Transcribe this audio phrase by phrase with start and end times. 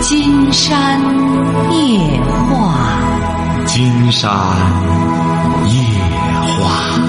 [0.00, 0.98] 金山
[1.72, 4.30] 夜话，金山
[5.66, 5.74] 夜
[6.56, 7.00] 话。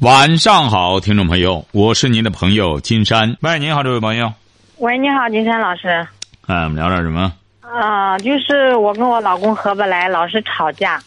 [0.00, 3.36] 晚上好，听众朋友，我是您的朋友金山。
[3.42, 4.32] 喂，您好，这位朋友。
[4.78, 5.88] 喂，你好，金山老师。
[6.46, 7.32] 哎，我们聊点什么？
[7.62, 11.00] 啊、就是我跟我老公合不来，老是吵架，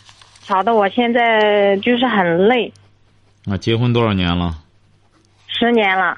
[0.45, 2.71] 吵得我现在就是很累，
[3.45, 4.55] 啊，结婚多少年了？
[5.47, 6.17] 十年了。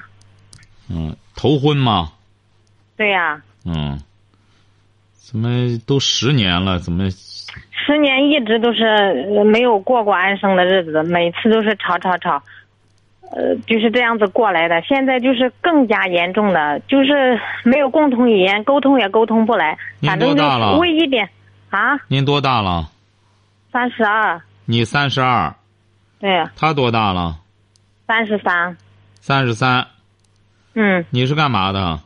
[0.88, 2.12] 嗯，头婚吗？
[2.96, 4.00] 对呀、嗯。
[5.16, 5.48] 怎么
[5.86, 6.78] 都十年了？
[6.78, 7.08] 怎么？
[7.10, 8.84] 十年一直都是
[9.36, 12.42] 呃没有过过安生的日子，每次都是吵吵吵，
[13.30, 14.80] 呃，就是这样子过来的。
[14.82, 21.28] 现在就是更加严重的，就是没有共同语言，沟通也沟通不来，您反正就多大了为一点
[21.70, 22.90] 啊，您多大了？
[23.72, 25.54] 三十二，你三十二，
[26.20, 27.38] 对，他多大了？
[28.06, 28.76] 三十三，
[29.20, 29.86] 三十三。
[30.74, 31.04] 嗯。
[31.10, 31.98] 你是干嘛的？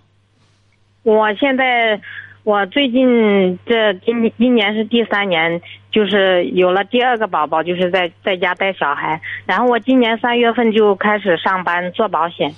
[1.09, 1.99] 我现在，
[2.45, 9.19] 我最近这今今年是第三年，就是有了第二个宝宝，就是在在家带小孩。
[9.47, 12.55] 然后我今年三月份就开始上班做保险，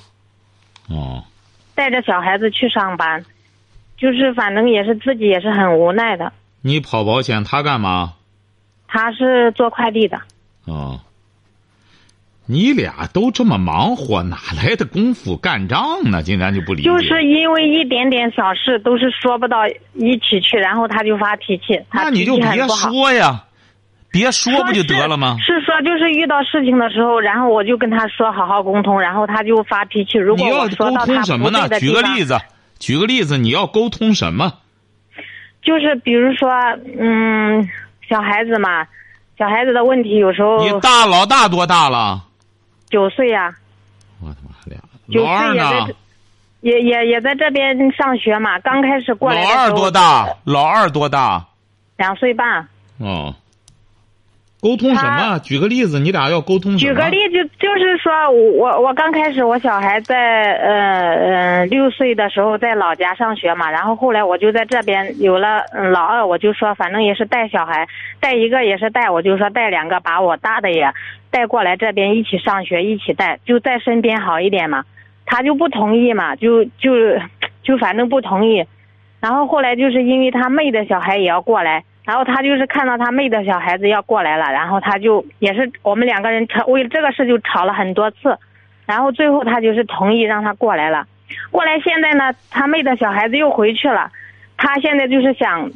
[0.88, 1.22] 哦，
[1.76, 3.24] 带着小孩子去上班，
[3.96, 6.32] 就是反正也是自己也是很无奈的。
[6.62, 8.14] 你跑保险，他干嘛？
[8.88, 10.20] 他是做快递的，
[10.66, 10.98] 哦，
[12.50, 16.20] 你俩都这么忙活，哪来的功夫干仗呢？
[16.20, 16.88] 竟然就不理解。
[16.88, 22.66] 就是因为一点点小事都是说不到一起去，然后他就发脾气，他那你就别。
[22.66, 23.44] 说呀，
[24.10, 25.36] 别说不就得了吗？
[25.38, 30.18] 是是说，就是遇到事情的时候，然后我就跟他说好好沟通，然后他就发脾气。
[30.18, 31.68] 如果你要沟我说到他不通什么呢？
[31.78, 32.36] 举个例子，
[32.80, 34.54] 举个例子，你要沟通什么？
[35.62, 36.50] 就是比如说，
[36.98, 37.68] 嗯，
[38.08, 38.84] 小孩子嘛，
[39.38, 42.24] 小孩子的问题有时候你大老大多大了？
[42.90, 43.54] 九岁呀、
[44.20, 45.88] 我他妈俩，九老二岁也在呢？，
[46.60, 48.58] 也也也在这边上学嘛。
[48.58, 50.28] 刚开始过来老二多大？
[50.44, 51.46] 老二多大？
[51.96, 52.68] 两岁半。
[52.98, 53.34] 哦，
[54.60, 55.38] 沟通什么？
[55.38, 56.92] 举个例子，你俩要沟通什么？
[56.92, 67.86] 举个例子，就是说我我刚开始我小孩在呃呃六岁的时候在老家上学嘛，然后后来我就在这边有了、嗯、老二，我就说反正也是带小孩，
[68.20, 70.92] 带一个也是带，我就说带两个，把我大的也
[71.30, 74.84] 带过来这边一起上学，一起带，就在身边好一点嘛。
[75.26, 76.92] 他就不同意嘛，就就
[77.62, 78.66] 就反正不同意。
[79.20, 88.36] 然后后来就是因为他妹的小孩也要过来，然后他就是看到他妹的小孩子要过来了，然后他就也是我们两个人吵，为了这个事就吵了很多次，
[88.86, 91.06] 然后最后他就是同意让他过来了。
[91.52, 94.10] 过来现在呢，他妹的小孩子又回去了，
[94.56, 95.70] 他现在就是想，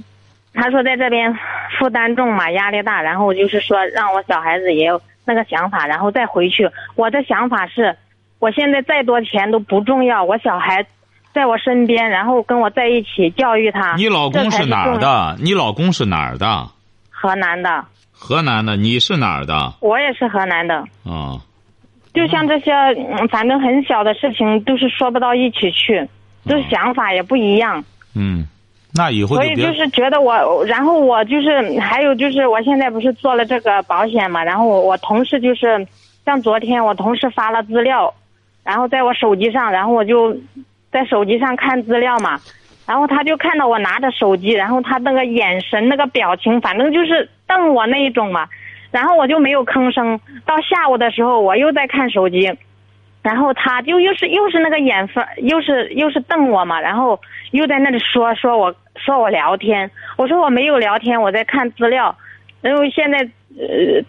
[0.53, 1.39] 他说在这边
[1.79, 6.71] 负担重嘛，压力大，然后就是说让我小孩子也有那个想法，然后再回去。
[6.95, 7.97] 我的想法是，
[8.39, 10.87] 我现在再多钱都不重要，我小孩
[11.33, 13.95] 在我身边，然后跟我在一起教育他。
[13.97, 14.99] 你老公是哪儿？
[14.99, 15.37] 的？
[15.41, 16.69] 你老公是哪儿的？
[17.11, 18.77] 河南的，河南的。
[18.77, 19.75] 你是哪儿的？
[19.81, 20.77] 我也是河南的。
[21.05, 21.41] 啊、
[22.13, 26.07] 就像这些，嗯，反正很小的事情都是说不到一起去，
[26.45, 27.83] 就是想法也不一样，
[28.15, 28.47] 嗯，
[28.97, 35.85] 那以后所以就是觉得我，然后我就是还有就是我现在不是做了这个保险嘛，然后我我同事就是
[36.25, 38.15] 像昨天我同事发了资料，
[38.63, 40.37] 然后在我手机上，然后我就
[40.93, 42.39] 在手机上看资料嘛，
[42.87, 48.49] 然后他就看到我拿着手机，然后他那个眼神那个表情，反正就是瞪我那一种嘛，
[48.93, 50.21] 然后我就没有吭声。
[50.47, 52.57] 到下午的时候，我又在看手机，
[53.23, 62.17] 然后他就又是又是那个眼神，又是又是瞪我嘛，然后又在那里说说我说我聊天，我说我没有聊天，我在看资料，
[62.63, 63.19] 因为现在
[63.57, 64.03] 呃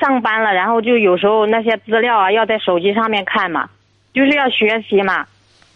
[0.00, 3.68] 上班了，然后就有时候那些资料啊要在手机上面看嘛，
[4.12, 5.26] 就是要学习嘛。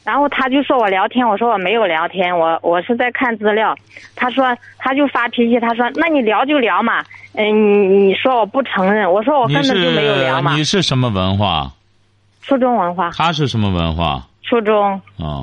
[0.05, 3.75] 然后他就说我聊天，我说我没有聊天，我我是在看资料。
[4.15, 7.03] 他说他就发脾气，他说那你聊就聊嘛，
[7.35, 7.45] 嗯、
[7.83, 10.59] 你你说我不承认，我说我根本就没有聊嘛是。
[10.59, 11.73] 你是什么文化？
[12.41, 14.23] 初中文化，他是什么文化？
[14.45, 14.93] 初中。
[15.19, 15.43] 啊、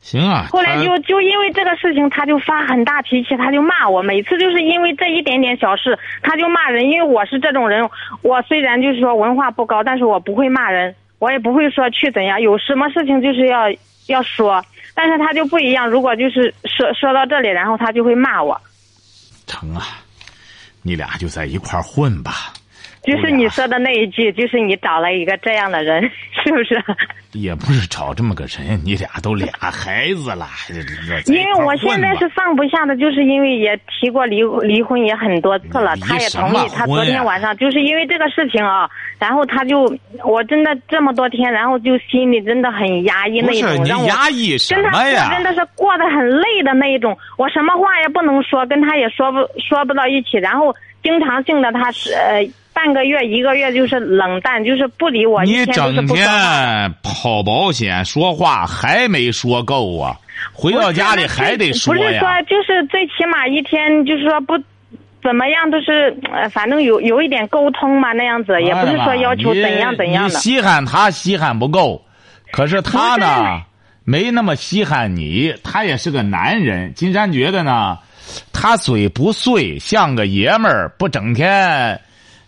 [0.00, 0.46] 行啊。
[0.50, 4.02] 后来就就因为这个事情，他就发很大脾气，他就骂我。
[4.02, 6.88] 每次就是因为这一点点小事，他就骂人。
[6.88, 7.88] 因为我是这种人，
[8.22, 12.40] 我虽然就是说文化不高，但是我不会骂人，我也不会说去怎样。
[12.40, 13.70] 有什么事情就是要
[14.06, 14.64] 要说，
[14.94, 15.88] 但是他就不一样。
[15.88, 18.60] 如果就是说说到这里，然后他就会骂我。
[19.46, 19.82] 成啊，
[20.82, 22.52] 你俩就在一块混吧。
[23.02, 26.02] 就是你说的那一句，就是你找了一个这样的人，
[26.44, 26.82] 是不是？
[27.32, 30.46] 也不是找这么个人，你俩都俩孩子了，
[31.26, 36.68] 因为我现在是放不下的，就是因为也提过离离婚也很多次了，他也同意。
[36.74, 52.48] 他昨天晚上就是因为这个事情啊，然后他就我真的这么多天，然后就心里真的很压抑那种，让我跟他说真的是过得很累的那一种，我什么话也不能说，跟他也说不说不到一起，然后经常性的他是呃。
[52.72, 55.42] 半个月一个月就是冷淡，就是不理我。
[55.42, 56.24] 你整天
[57.02, 60.16] 跑保险说话还没说够啊？
[60.52, 62.00] 回到家里还得说呀。
[62.00, 64.56] 不是说就是最起码一天就是说不
[65.20, 70.30] 怎么样，都是呃反正有有一点沟通嘛那样子，也不是说要求怎样怎样的。
[70.30, 72.02] 稀罕他稀罕不够，
[72.52, 73.62] 可是他呢
[74.04, 75.52] 没那么稀罕你。
[75.64, 77.98] 他也是个男人，金山觉得呢，
[78.52, 82.00] 他嘴不碎，像个爷们儿，不整天。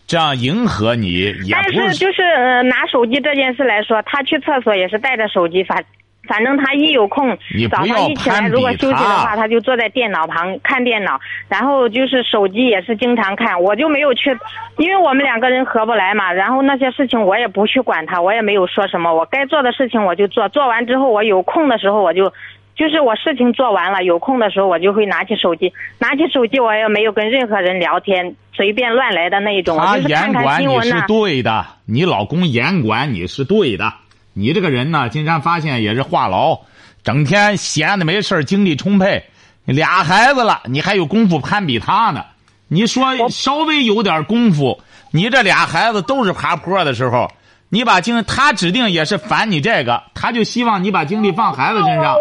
[0.04, 5.82] 这样迎合你，但是就是拿手机这件事来说，他去厕所也是带着手机，反
[6.28, 7.34] 反正他一有空，
[7.70, 11.18] 早上一起来如果休息的话，他就坐在电脑旁看电脑，
[11.48, 13.62] 然后就是手机也是经常看。
[13.62, 14.36] 我就没有去，
[14.76, 16.30] 因为我们两个人合不来嘛。
[16.30, 19.14] 然后那些事情我也不去管他，我也没有说什么。
[19.14, 22.30] 我该做的事情我就做，做完之后我有空的时候我就。
[22.74, 29.76] 就是我事情做完了，有空的时候我就会拿起手机，拿起手机我也没有跟任何人聊天，随便乱来的那一种。
[29.78, 33.92] 他严管你是对的，你老公严管你是对的。
[34.32, 36.60] 你这个人呢，金山发现也是话痨，
[37.04, 39.24] 整天闲的没事精力充沛，
[39.66, 42.24] 俩孩子了，你还有功夫攀比他呢？
[42.68, 44.80] 你说稍微有点功夫，
[45.10, 47.30] 你这俩孩子都是爬坡的时候。
[47.74, 52.14] 你把精，他指定也是烦你这个，他就希望你把精力放孩子身上。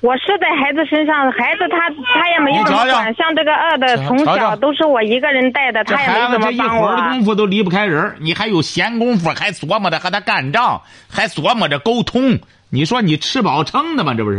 [0.00, 6.50] 我是在孩子身上，孩子他他也没怎么管，像这个二的从小都是我一个人带的，他也没怎么帮我。
[6.50, 10.80] 这一会儿的功夫都离不开人，你还有闲工夫，还琢磨着和他干仗，
[11.10, 12.38] 还琢磨着沟通。
[12.70, 14.14] 你说你吃饱撑的吗？
[14.14, 14.38] 这不是？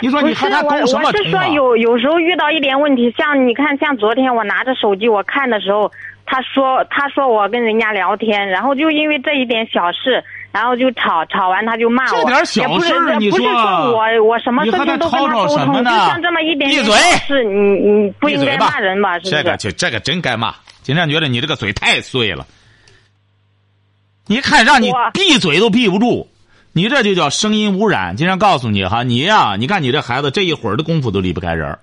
[0.00, 1.12] 你说你和他沟什么通啊？
[1.12, 5.92] 我是说有有时候遇到一点问题，像你看，像昨天我拿着手机我看的时候。
[6.26, 12.16] 他说：“他说我跟人家聊天，然后就因为这一点小事，然后就吵，吵完他就骂我。
[12.16, 19.18] 这点小事你说，不是说我我什么事情都跟他沟通，就像这么一点点事，你你不应该骂人吧？
[19.18, 19.30] 是不是？
[19.32, 20.54] 这个就这个真该骂。
[20.82, 22.46] 金山觉得你这个嘴太碎了，
[24.26, 26.28] 你看让你闭嘴都闭不住，
[26.72, 28.16] 你这就叫声音污染。
[28.16, 31.78] 金山告诉你哈，你呀，你看你这孩子这一会儿的功夫都离不开人，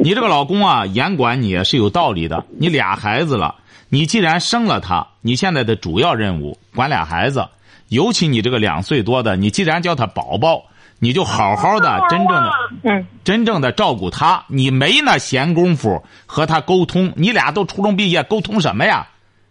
[0.00, 2.44] 你这个老公啊，严管你是有道理的。
[2.58, 3.54] 你俩孩子了。”
[3.88, 7.46] 你既然生了他，你现在的主要任务管俩孩子，
[7.88, 10.64] 尤其你这个两岁多的，你既然叫他宝宝，
[10.98, 12.52] 你就好好的、真正的、
[12.82, 14.44] 嗯，真正的照顾他。
[14.48, 19.06] 你没那闲工夫和他沟通，你俩都初中毕业，沟通什么呀？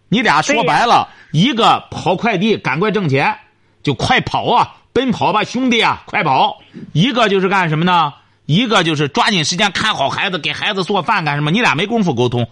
[0.09, 3.37] 你俩说白了，一个跑快递，赶快挣钱，
[3.83, 6.59] 就快跑啊，奔跑吧，兄弟啊，快跑！
[6.93, 8.13] 一个就是干什么呢？
[8.45, 11.51] 一个就是抓紧时间看好孩子，给孩子做饭干什么？
[11.51, 12.47] 你俩没工夫沟通。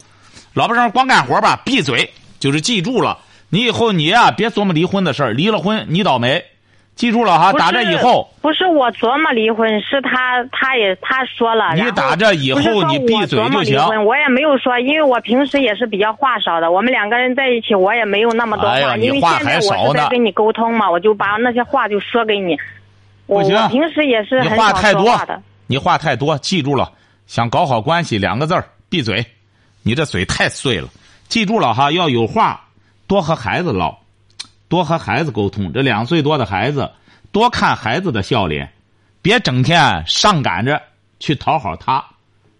[0.53, 2.11] 老婆生光干活吧，闭嘴！
[2.39, 3.17] 就是记住了，
[3.49, 5.33] 你以后你呀，别琢磨离婚的事儿。
[5.33, 6.43] 离了婚，你倒霉。
[6.95, 11.73] 记住了哈，打这以后不是我琢磨离婚，是他，他也他说了。
[11.73, 13.79] 你打这以后，你闭嘴就行。
[14.05, 16.69] 我也没有说，因为我平时也是比较话少的。
[16.69, 22.55] 我们两个人在一起，我也没有那么多话，因为现在我是在跟你沟通嘛，我就把那些话就说给你。
[23.25, 25.41] 不行，平时也是很少说话的。
[25.65, 26.91] 你话太多，记住了，
[27.25, 29.25] 想搞好关系，两个字儿，闭嘴。
[29.83, 30.89] 你这嘴太碎了，
[31.27, 32.65] 记住了哈，要有话
[33.05, 33.99] 多和孩子唠，
[34.69, 35.71] 多和孩子沟通。
[35.73, 36.89] 这两岁多的孩子，
[37.31, 38.71] 多看孩子的笑脸，
[39.21, 40.81] 别整天上赶着
[41.19, 42.03] 去讨好他，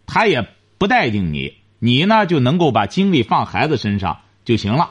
[0.05, 0.45] 他也
[0.77, 1.53] 不待见你。
[1.80, 4.89] 你呢就能够把精力放孩子身上就行了，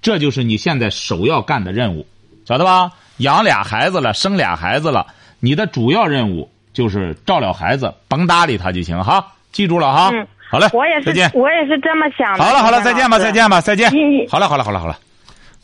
[0.00, 2.06] 这就是你现在首要干的任务，
[2.44, 2.92] 晓得吧？
[3.18, 5.06] 养俩孩子了，生俩孩子了，
[5.40, 9.32] 你的主要任务就是照料孩子，甭搭理他就行哈。
[9.50, 10.10] 记住了哈。
[10.52, 11.30] 好嘞，我也是，再见。
[11.32, 12.44] 我也是这么想的。
[12.44, 13.90] 好了好了，再见吧再见吧再见。
[14.28, 14.98] 好了好了好了好了，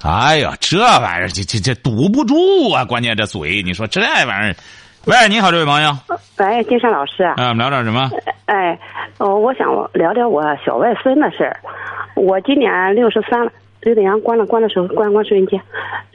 [0.03, 2.87] 哎呀，这玩意儿这这这堵不住啊！
[2.87, 4.57] 关键这嘴，你说这玩意儿。
[5.05, 5.95] 喂，你好，这位朋友。
[6.39, 7.23] 喂，金山老师。
[7.23, 8.11] 啊，我们聊点什么？
[8.47, 8.79] 哎，
[9.19, 11.55] 哦，我想聊聊我小外孙的事儿。
[12.15, 13.53] 我今年六十三了，
[13.83, 15.61] 刘德阳关了关了手关关收音机。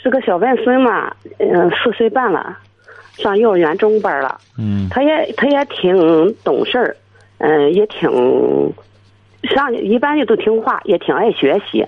[0.02, 2.58] 是个小外孙嘛，嗯，四岁半了，
[3.18, 4.40] 上幼儿园中班了。
[4.58, 4.88] 嗯。
[4.90, 6.98] 他也他也挺懂事儿。
[7.46, 8.10] 嗯，也挺
[9.44, 11.86] 上一般的都听话，也挺爱学习。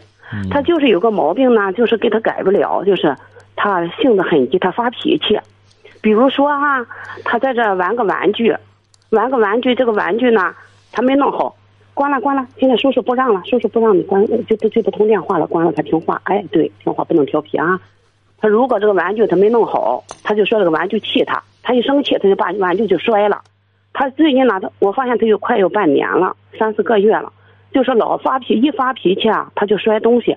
[0.51, 3.15] 他就是有个毛病呢，就是给他改不了，就是
[3.55, 5.39] 他性子很急，他发脾气。
[6.01, 6.85] 比如说哈，
[7.23, 8.53] 他在这玩个玩具，
[9.11, 10.53] 玩个玩具，这个玩具呢，
[10.91, 11.55] 他没弄好，
[11.93, 16.19] 关了关了，现在叔叔不让了，叔叔不让你关，就不就不通电话了，关了他听话。
[16.25, 17.79] 哎，对，听话不能调皮啊。
[18.39, 23.41] 他如果这个玩具他没弄好，他就说这个玩具气他，他一生气他就把玩具就摔了。
[23.97, 27.31] 他最近呢，他我发现他有快有半年了，三四个月了，
[27.71, 30.35] 就是老发脾，一发脾气啊，他就摔东西，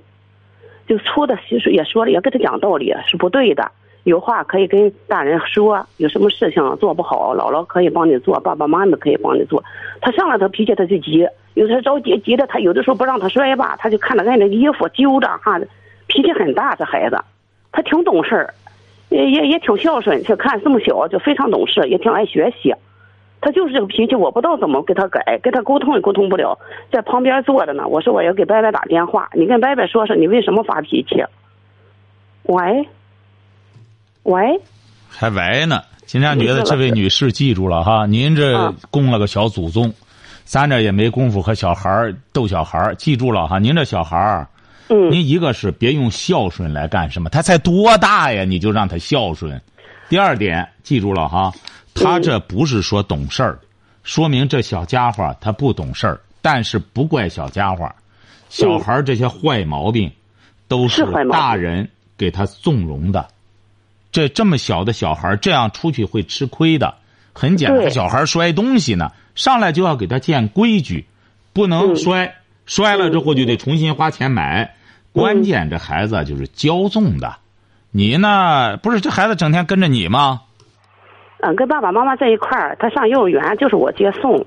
[0.87, 1.37] 就粗的
[1.67, 3.69] 也说了，也跟他讲道理是不对的。
[4.05, 9.63] 有话可以跟大人说，有什么事情做不好，姥姥可以帮你做，爸爸妈妈可以帮你做。
[10.01, 15.61] 他上来他脾气他就急，有时候着急急的，他有的时候不让他摔吧，他就看着人家衣服揪着哈，
[16.07, 16.77] 脾气很大。
[16.77, 17.19] 这孩子，
[17.73, 18.55] 他挺懂事儿，
[19.09, 20.23] 也也也挺孝顺。
[20.23, 22.73] 就看这么小就非常懂事，也挺爱学习。
[23.41, 26.59] 他就是这个脾气，我不知道怎么跟他改，跟他沟通也沟通不了，
[26.93, 27.87] 在旁边坐着呢。
[27.89, 31.23] 我说我要给伯伯打电话，你跟伯伯说说你为什么发脾气。
[32.45, 32.89] 喂。
[34.25, 34.61] 喂，
[35.09, 35.81] 还喂呢？
[36.05, 39.91] 金山觉得这位女士记住了哈，您这供了个小祖宗，
[40.45, 44.47] 咱这也没工夫和小孩逗小孩记住了哈，您这小孩
[44.91, 49.59] 嗯，您一个是别用孝顺来干什么，他才多大呀，你就让他孝顺。
[50.11, 51.51] 第二点，记住了哈，
[52.03, 53.59] 他这不是说懂事儿，
[54.03, 57.91] 说明这小家伙他不懂事儿，但是不怪小家伙，
[58.49, 60.11] 小孩这些坏毛病，
[60.67, 63.29] 都是大人给他纵容的。
[64.11, 66.95] 这这么小的小孩这样出去会吃亏的，
[67.35, 67.91] 很简单。
[67.91, 71.07] 小孩摔东西呢，上来就要给他建规矩，
[71.53, 74.75] 不能摔，摔了之后就得重新花钱买。
[75.13, 77.37] 关键这孩子就是骄纵的，
[77.91, 78.77] 你呢？
[78.79, 80.43] 不是这孩子整天跟着你吗？
[81.41, 84.45] 嗯，跟爸爸妈妈在一块儿，他上幼儿园就是我接送。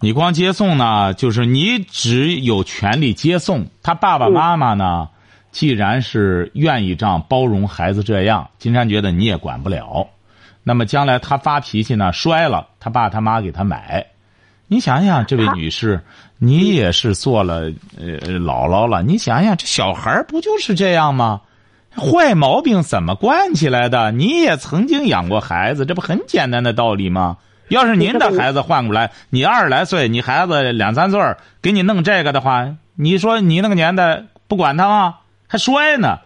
[0.00, 5.08] 你光接送呢，就是你只有权利接送，他爸爸妈妈呢？
[5.52, 10.08] 既然是愿意这样包容孩子这样，金山觉得你也管不了。
[10.64, 14.06] 那么将来他发脾气呢，摔了，他爸他妈给他买。
[14.66, 16.00] 你想想，这位女士，
[16.38, 21.42] 你也是做了呃姥姥了，你想想，这小孩不就是这样吗？
[21.96, 24.12] 坏毛病怎么惯起来的？
[24.12, 27.36] 你也曾经养过孩子，这不很简单的道理吗？
[27.68, 31.20] 要是您的孩子换过来，你二十来岁，你孩子两三岁
[31.62, 35.16] 给你弄这个的话，你说你那个年代不管他吗？
[35.48, 36.18] 还摔呢，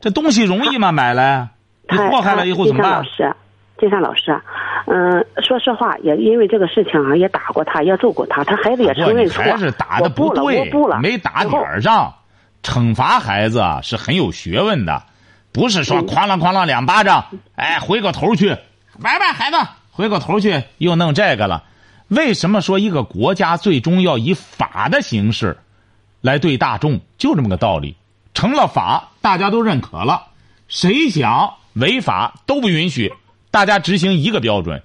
[0.00, 0.92] 这东西容易吗？
[0.92, 1.48] 买来，
[1.88, 3.02] 你祸害了以后怎么办？
[3.02, 3.36] 金山老师，
[3.78, 4.42] 金山老师，
[4.86, 9.42] 嗯，说实话，也因为这个事情啊，也打过他，也揍过他，他孩子也承认错。
[9.42, 12.12] 还是打的不对，没打点上。
[12.62, 15.02] 惩罚孩子是很有学问的，
[15.52, 17.26] 不是说哐啷哐啷两巴掌，
[17.56, 18.56] 哎，回过头去，
[19.00, 19.56] 玩玩孩子，
[19.90, 21.64] 回过头去又弄这个了。
[22.08, 25.58] 为什么说一个国家最终要以法的形式
[26.20, 27.00] 来对大众？
[27.18, 27.96] 就这么个道理。
[28.32, 30.28] 成了法，大家都认可了，
[30.68, 33.12] 谁想违法都不允许，
[33.50, 34.82] 大家执行一个标准，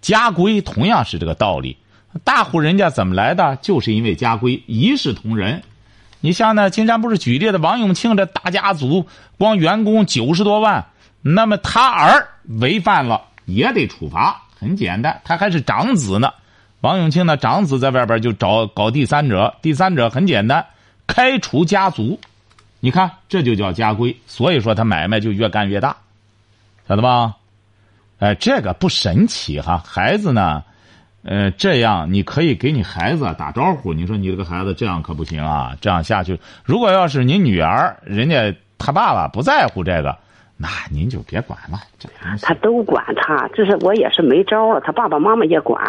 [0.00, 1.76] 家规同样是这个道理。
[2.24, 3.56] 大户人家怎么来的？
[3.62, 5.62] 就是因为家规一视同仁。
[6.20, 9.06] 你像那金山不是举例的王永庆这大家族，
[9.38, 10.86] 光员工九十多万，
[11.22, 12.28] 那么他儿
[12.60, 16.32] 违反了也得处罚，很简单，他还是长子呢。
[16.80, 20.66] 王永庆的长子在外边就找搞第三者，第三者很简单，
[21.06, 22.18] 开除家族。
[22.80, 25.96] 你看，这就叫家规，所以说他买卖就越干越大，
[26.88, 27.34] 晓得吧？
[28.20, 29.82] 哎，这个不神奇哈。
[29.84, 30.62] 孩子呢，
[31.24, 33.92] 呃，这样你可以给你孩子打招呼。
[33.92, 40.16] 你说你这个孩子这样可不行啊，这样下去，如果要是您女儿，人家他爸爸不在乎这个，
[40.56, 41.78] 那您就别管了。
[41.98, 42.08] 这
[42.40, 44.80] 他都管他，这是我也是没招了。
[44.80, 45.82] 他爸爸妈妈也管，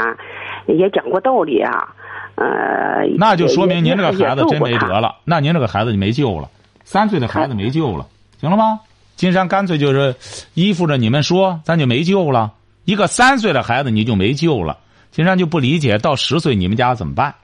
[0.68, 1.88] 也讲过道理啊，
[2.36, 3.06] 呃。
[3.18, 6.50] 那就说明您这个孩子真没辙了，那您这个孩子就没救了。
[6.84, 8.08] 三岁的孩子没救了，
[8.42, 8.80] 行了吗？
[9.16, 10.16] 金山干脆就是
[10.54, 12.54] 依附着你们说，咱就没救了。
[12.86, 14.78] 一个三岁的孩子你就没救了，
[15.12, 17.36] 金山就不理解，到十岁你们家怎么办？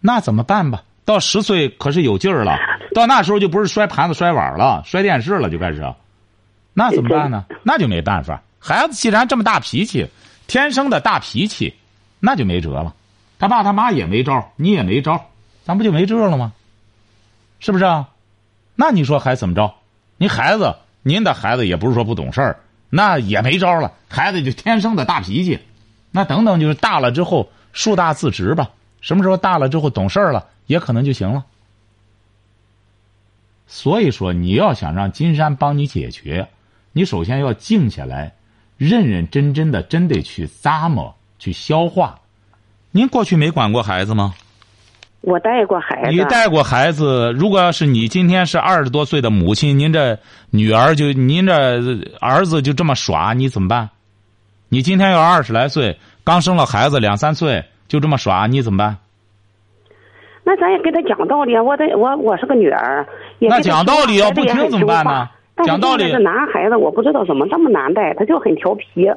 [0.00, 0.82] 那怎么办吧？
[1.04, 2.56] 到十岁可是有劲儿了，
[2.94, 5.94] 到那时候就不是摔盘子、摔碗了，摔电视了，就开始。
[6.74, 7.44] 那怎么办呢？
[7.62, 8.42] 那就没办法。
[8.58, 10.08] 孩子既然这么大脾气，
[10.46, 11.74] 天生的大脾气，
[12.20, 12.94] 那就没辙了。
[13.38, 15.30] 他爸他妈也没招，你也没招，
[15.64, 16.52] 咱不就没辙了吗？
[17.60, 18.08] 是不是啊？
[18.74, 19.74] 那你说还怎么着？
[20.18, 22.58] 你孩子，您的孩子也不是说不懂事儿，
[22.90, 23.92] 那也没招了。
[24.08, 25.58] 孩子就天生的大脾气，
[26.16, 28.70] 那等等就是大了之后树大自直吧。
[29.02, 31.44] 什么时候大了之后懂事儿了，也可能就行了。
[33.66, 36.48] 所以说，你要想让金山帮你解决，
[36.92, 38.32] 你首先要静下来，
[38.78, 42.18] 认认真真的，真得去咂摸、去消化。
[42.92, 44.34] 您过去没管过孩子吗？
[45.20, 46.10] 我带过孩子。
[46.10, 47.30] 你带过孩子？
[47.32, 50.18] 如果要是你今天是二十多岁的母亲，您这
[50.50, 51.52] 女儿就您这
[52.20, 53.90] 儿子就这么耍，你怎么办？
[54.68, 58.96] 你今天要二十来岁，刚生了孩子两三岁，就这么耍，你怎么办？
[60.42, 61.62] 那咱也跟他讲道理啊！
[61.62, 63.06] 我得我我是个女儿，
[63.38, 65.28] 那讲道理要不听怎么办呢
[65.64, 69.10] 讲道理现在是男孩子，我不知道怎么这么难带，他就很调皮，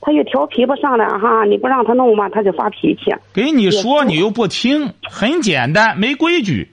[0.00, 3.14] 他一调皮不上来哈，你不让他弄嘛，他就发脾气。
[3.32, 6.70] 给你说你又不听，很简单，没规矩。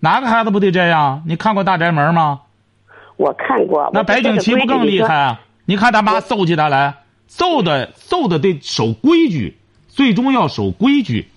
[0.00, 1.22] 哪个孩子不得这样？
[1.26, 2.40] 你看过《大宅门》吗？
[3.16, 5.38] 我看过，那白景琦不更厉害？
[5.64, 5.66] 啊？
[5.66, 6.94] 你看他妈揍起他来，
[7.26, 9.56] 揍的揍的得守规矩，
[9.88, 11.28] 最终要守规矩。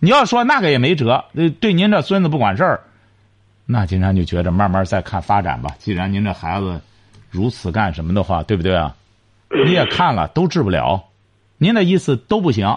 [0.00, 2.80] 你要说那个也没辙，对对您这孙子不管事儿，
[3.66, 5.70] 那金山就觉着慢慢再看发展吧。
[5.78, 6.80] 既然您这孩子
[7.30, 8.94] 如此干什么的话，对不对啊？
[9.64, 11.04] 你也看了，都治不了。
[11.56, 12.76] 您的意思都不行。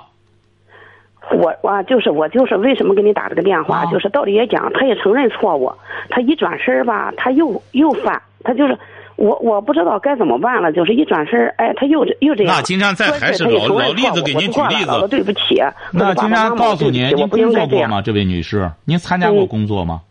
[1.31, 5.74] 我我就是我就是为什么给你打这个电话，啊就是道理也讲，他也承认错误，
[6.10, 8.77] 他一转身儿吧，他又又犯，他就是
[9.18, 12.56] 我我不知道该怎么办了，就是一转身，哎，他又又这样。
[12.56, 15.62] 那金山再还是老老例子给您举例子对不起。
[15.92, 17.52] 那金山告诉您，您工。
[17.52, 18.02] 作过吗？
[18.02, 20.02] 这位女士，您参加过嗯工作吗？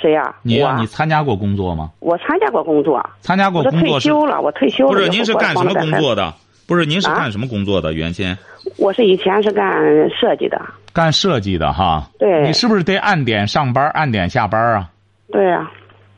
[0.00, 0.22] 谁呀？
[0.22, 1.90] 我你啊你参加过工作吗？
[2.00, 4.08] 我参加过工作，参加过工作是？
[4.08, 4.92] 退休了，我退休了。
[4.92, 5.74] 不是，您是干什么？
[5.74, 6.32] 工作的？
[6.66, 7.92] 不是，您是啊干什么工作的？
[7.92, 8.36] 原先
[8.78, 9.70] 我是以前是干
[10.10, 10.58] 设计的，
[10.94, 12.08] 干设计的哈。
[12.18, 14.88] 对你是不是得按点上班，按点下班啊？
[15.30, 15.70] 对呀、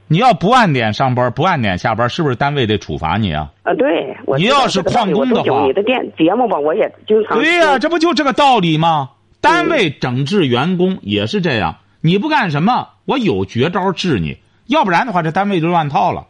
[0.08, 3.52] 你要不按点上班，不按点下班，是不是单位得处罚你啊？
[3.64, 9.10] 啊，对，我你要是旷工的话你的电节目吧，我也经常对呀、听这不就这个道理吗？
[9.40, 16.26] 单位整治员工也是这样，你不干什么，我有绝招治你，要不然的话，这单位就乱套了。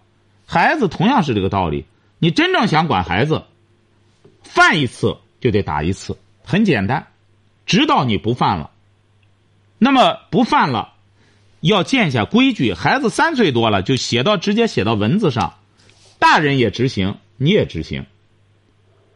[0.47, 1.85] 孩子同样是这个道理，
[2.19, 3.43] 你真正想管孩子，
[4.43, 7.07] 犯一次就得打一次，很简单，
[7.67, 8.71] 直到你不犯了。
[9.79, 10.95] 那么不犯了，
[11.67, 12.73] 要建下规矩。
[12.73, 15.55] 孩子三岁多了，就写到直接写到文字上，
[16.19, 18.07] 大人也执行，你也执行。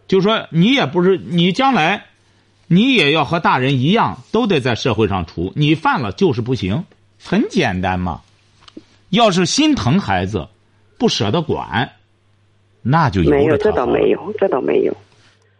[0.08, 2.06] 就说你也不是你将来，
[2.66, 5.52] 你也要和大人一样，都得在社会上处。
[5.54, 6.84] 你犯了就是不行，
[7.22, 8.22] 很简单嘛。
[9.10, 10.48] 要是心疼孩子，
[10.98, 11.92] 不舍得管，
[12.82, 14.96] 那就由没有，这倒没有，这倒没有。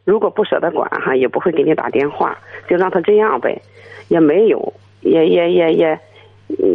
[0.04, 3.60] 如果不舍得管哈，也不会给你打电话，就让他这样呗，
[4.08, 6.00] 也没有，也也也也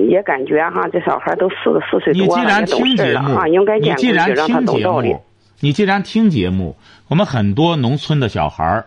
[0.09, 5.23] 也感觉哈，这小孩都四十四岁你多了，既然听节目啊，应该你见规矩，既然让他听节懂道理目。，
[5.59, 6.75] 你既然听节目，
[7.07, 8.85] 我们很多农村的小孩儿，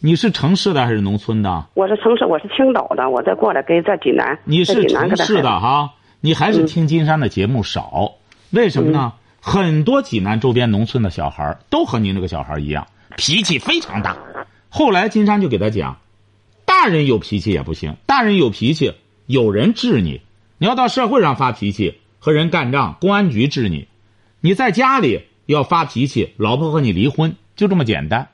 [0.00, 1.66] 你是城市的还是农村的？
[1.74, 8.12] 我是城市，我是青岛的，我再过来给在济南，你是城市的哈，你还是听金山的节目少，
[8.50, 9.12] 为什么呢？
[9.40, 14.16] 很多济南周边农村的小孩儿都和您这个小孩一样，脾气非常大。
[14.68, 15.96] 后来金山就给他讲，
[16.64, 18.94] 大人有脾气也不行，大人有脾气
[19.26, 20.20] 有人治你，
[20.58, 23.86] 你要到社会上发脾气和人干仗，公安局治你；
[24.40, 28.28] 你在家里要发脾气，老婆和你离婚，就这么简单。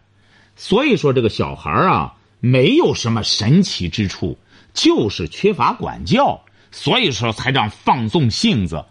[0.56, 4.38] 所以说，这个小孩啊，没有什么神奇之处，
[4.74, 8.84] 就是缺乏管教，所以说才这样放纵性子。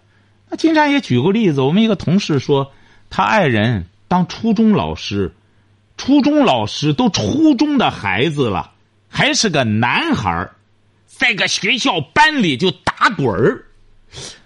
[0.49, 2.71] 那金山也举过例子，我们一个同事说，
[3.10, 5.33] 他爱人当初中老师，
[5.97, 8.71] 初中老师都初中的孩子了，
[9.10, 10.49] 还是个男孩
[11.17, 13.65] 在个学校班里就打滚儿。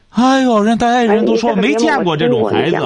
[0.10, 2.78] 哎呦，人家爱人都说没见过这种孩子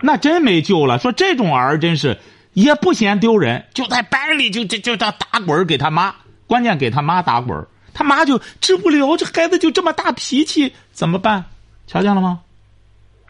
[0.00, 0.98] 那真没救了。
[0.98, 2.18] 说这种儿真是
[2.52, 6.14] 也不嫌丢人，就在班里就就就这打滚儿给他妈，
[6.46, 11.44] 关键给他妈打滚儿他妈就治不了，这孩子就这么大脾气，怎么办？
[11.86, 12.40] 瞧见了吗？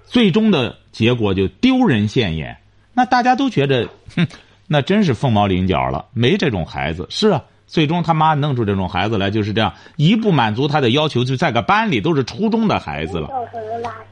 [0.07, 2.57] 最终的结果就丢人现眼。
[2.93, 4.27] 那大家都觉得，哼，
[4.67, 7.07] 那真是凤毛麟角了，没这种孩子。
[7.09, 13.29] 是啊，最终他妈弄出这种孩子来就是这样，一不满足他的要求，就在个班里都是初中的孩子了。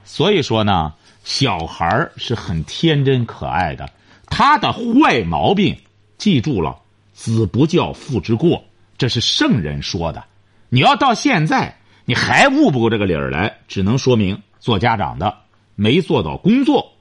[0.04, 0.92] 所以说呢，
[1.24, 3.88] 小孩是很天真可爱的，
[4.26, 5.74] 他的坏毛病，
[6.18, 6.76] 记住了，
[7.14, 8.62] 子不教，父之过，
[8.98, 10.22] 这是圣人说的。
[10.68, 15.34] 你要到现在你还悟不过这个理儿来，只能说明做家长的
[15.74, 16.92] 没做到工作，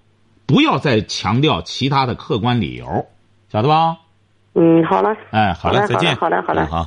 [0.45, 3.05] 不要再强调其他的客观理由，
[3.51, 3.97] 晓得吧？
[4.55, 6.15] 嗯，好了，哎，好嘞再见。
[6.15, 6.85] 好嘞好嘞好。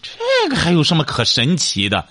[0.00, 2.04] 这个还有什么可神奇的？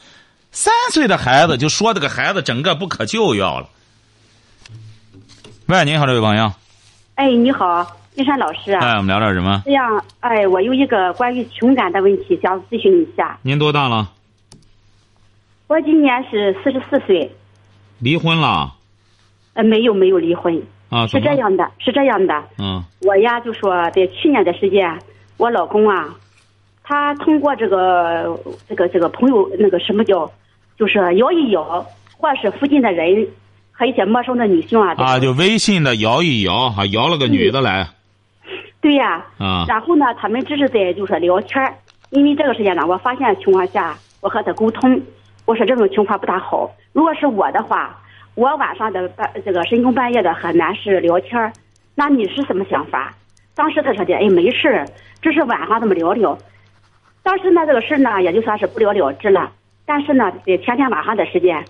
[0.51, 3.69] 三岁的孩子就说这个孩子整个不可救药了。
[5.67, 6.51] 喂，您好，这位朋友。
[7.15, 8.85] 哎，你好，金山老师啊。
[8.85, 9.61] 哎，我们聊点什么？
[9.63, 13.39] 这样，哎，我有一个关于情感的问题想咨询一下。
[13.43, 14.11] 您多大了？
[15.67, 17.33] 我今年是四十四岁，
[17.99, 18.75] 离婚了？
[19.53, 21.07] 呃，没有没有离婚，啊？
[21.07, 21.19] 是？
[21.19, 22.43] 这样的，是这样的。
[22.59, 24.99] 嗯我呀，就说在去年的时间，
[25.37, 26.09] 我老公啊，
[26.83, 30.29] 他通过这个这个这个朋友那个什么叫，
[30.77, 31.83] 就是摇一摇，
[32.15, 33.27] 或是附近的人
[33.71, 37.87] 和一些陌生的女性啊，啊，就微信的摇一摇，哈，摇了个女的来
[38.81, 41.73] 对呀、啊然后呢，他们只是在就说聊天儿
[42.09, 45.01] 因为这个时间呢，我发现情况下，我和他沟通，
[45.45, 46.69] 我说这种情况不大好。
[46.91, 47.97] 如果是我的话，
[48.35, 51.51] 我晚上的半这个深更半夜的和男士聊天，
[51.95, 53.13] 那你是什么想法？
[53.53, 54.85] 当时他说的，哎，没事儿，
[55.21, 56.37] 只是晚上这么聊聊。
[57.23, 59.51] 当时呢，这个事呢，也就算是不了了之了。
[59.85, 61.63] 但是呢，前天晚上的时间，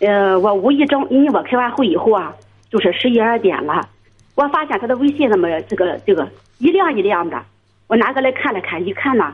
[0.00, 2.34] 呃，我无意中，因为我开完会以后啊，
[2.68, 3.88] 就是十一二点了，
[4.34, 7.40] 我发现他的微信那么这个这个一亮一亮的，
[7.86, 9.32] 我拿过来看了看，一看呢，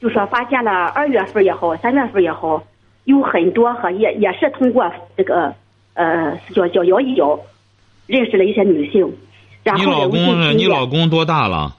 [0.00, 2.64] 就说发现了二月份也好，三月份也好，
[3.08, 4.84] 有很多和也也是通过
[5.16, 5.54] 这个
[5.94, 7.40] 呃叫叫摇一摇，
[8.06, 9.10] 认识了一些女性，
[9.62, 11.74] 然后你老公，你老公多大了？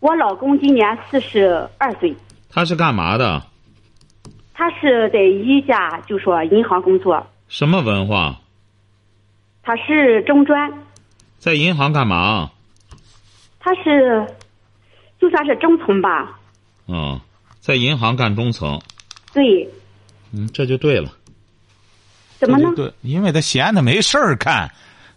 [0.00, 2.14] 我老公今年四十二岁，
[2.48, 3.42] 他是干嘛的？
[4.54, 8.40] 他是在一家就说银行工作，什么文化？
[9.62, 10.72] 他是中专，
[11.36, 12.50] 在银行干嘛？
[13.60, 14.26] 他是
[15.20, 16.38] 就算是中层吧，
[16.88, 17.20] 嗯，
[17.60, 18.80] 在银行干中层。
[19.34, 19.68] 对，
[20.34, 21.08] 嗯，这就对了。
[22.38, 22.72] 怎么呢？
[22.74, 24.70] 对，因为他闲的没事儿干，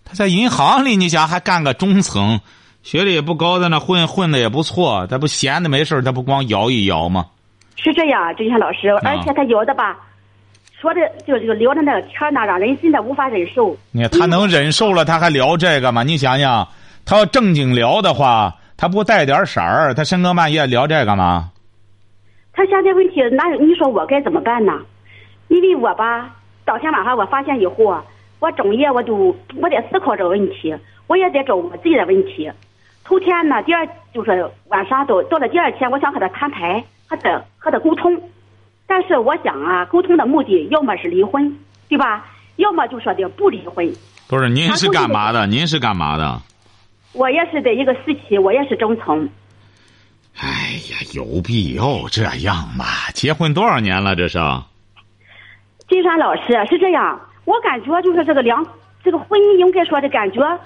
[0.06, 2.39] 他在银行里，你想还干个中层，
[2.84, 7.25] 学历也不高，在那混混的也不错，他不闲的没事儿他不光摇一摇吗？
[7.75, 9.97] 是这样，郑轩老师，而且他摇的吧，
[10.80, 13.75] 说的就就聊的那个天儿呢，让人真的无法忍受。
[13.91, 16.03] 你看他能忍受了，他还聊这个吗？
[16.03, 16.67] 你想想，
[17.06, 21.51] 他要正经聊的话，他不带点色儿，他深更半夜聊这干嘛？
[22.53, 24.73] 他现在问题，那你说我该怎么办呢？
[25.48, 28.04] 因为我吧，当天晚上我发现以后啊，
[28.40, 30.76] 我整夜我就我在思考这个问题，
[31.08, 32.52] 我也在找我自己的问题。
[33.04, 38.22] 头天呢，第二就是晚上到到了第二天，我想和他摊牌，和他和他沟通，
[38.86, 41.58] 但是我想啊，沟通的目的要么是离婚，
[41.88, 42.26] 对吧？
[42.58, 43.90] 要么就说的不离婚。
[44.28, 45.48] 不是，您是干嘛的？
[45.48, 46.42] 您是干嘛的？
[47.14, 49.30] 我也是在一个私企，我也是中层。
[50.40, 52.86] 哎呀，有必要这样吗？
[53.14, 54.16] 结婚多少年了？
[54.16, 54.38] 这是？
[55.88, 58.65] 金山老师是这样，我感觉就是这个两
[59.04, 60.60] 这个婚姻应该说的感觉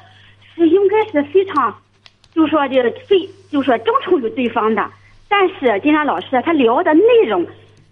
[0.55, 1.75] 是应该是非常，
[2.33, 4.83] 就说的非就说忠诚于对方的。
[5.29, 7.45] 但是金山老师他聊的内容，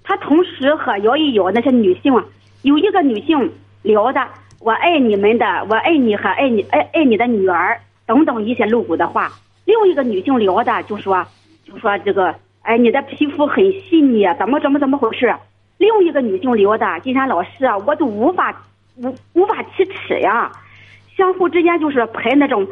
[0.03, 2.25] 他同时和摇一摇那些女性啊，
[2.63, 3.51] 有一个女性
[3.83, 4.27] 聊的
[4.59, 9.31] 我爱你们的，我爱你和爱你爱爱你的女儿等等一些露骨的话，
[9.65, 11.23] 另一个女性聊的就说
[11.63, 15.33] 就说这个哎你的皮肤很细腻，怎么怎么怎么回事？
[15.79, 18.63] 另一个女性聊的，金山老师啊，我都无法
[18.97, 20.51] 无无法启齿呀，
[21.17, 22.67] 相互之间就是拍那种，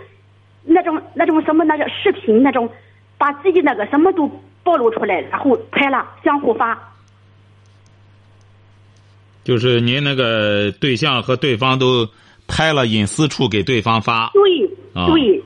[0.63, 2.69] 那种那种什么那个视频那种，
[3.17, 4.29] 把自己那个什么都
[4.61, 6.77] 暴露出来，然后拍了相互发。
[9.45, 12.05] 就是您那个对象和对方都
[12.49, 14.29] 拍了隐私处给对方发。
[14.33, 15.41] 对啊对，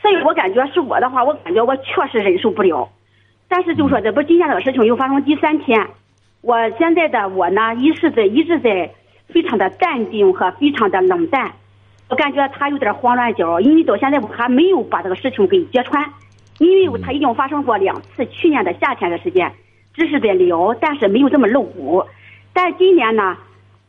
[0.00, 2.88] 所以我感觉是我的话，我感觉我确实忍受不了。
[3.48, 5.84] 但是就说这不今天这个事情又发生第三天，
[6.40, 8.90] 我现在的我呢，一是在一直在
[9.28, 11.52] 非常的淡定和非常的冷淡，
[12.08, 16.04] 我感觉他有点慌乱脚，因为到现在我还没有把这个事情给揭穿，
[16.58, 19.52] 因为他已经发生过两次，去年的夏天的时间，
[19.94, 22.04] 只是在聊，但是没有这么露骨。
[22.52, 23.36] 但今年呢，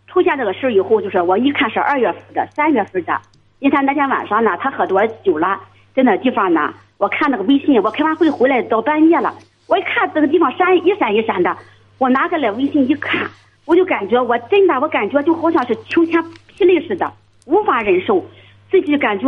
[0.08, 3.22] 出现这个事儿以后，就是我一看是二月份的、三月份的，
[3.60, 5.60] 你看那天晚上呢，他喝多酒了，
[5.94, 9.34] 在那地方呢，我看那个微信，我开完会回来到半夜了，
[9.68, 11.56] 我一看这个地方闪一闪一闪的，
[12.00, 13.30] 我拿过来微信一看，
[13.66, 16.24] 我就感觉我真的，我感觉就好像是晴天
[16.58, 17.12] 霹雳似的，
[17.46, 18.26] 无法忍受，
[18.72, 19.28] 自己感觉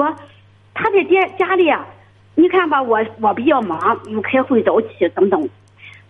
[0.74, 1.86] 他在家家里啊，
[2.34, 5.50] 你看吧，我我比较忙，又开会早起等等，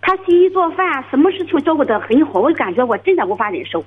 [0.01, 3.83] 他洗衣做饭，什么事情照顾得很好，我感觉我真的无法忍受。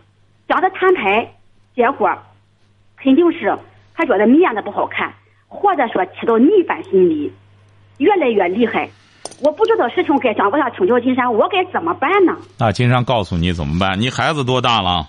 [0.49, 1.33] 讲他摊牌，
[1.77, 2.13] 结果
[2.97, 3.57] 肯定是
[3.95, 5.15] 他觉得面子不好看，
[5.47, 7.33] 或者说起到逆反心理，
[7.99, 8.91] 越来越厉害。
[9.43, 12.33] 我不知道事情该讲，我想请教金山，我该怎么办呢？
[12.59, 14.01] 那金山告诉你怎么办？
[14.01, 15.09] 你孩子多大了？